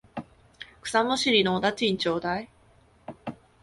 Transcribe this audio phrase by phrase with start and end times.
[0.81, 2.49] 草むしりのお駄賃ちょうだい。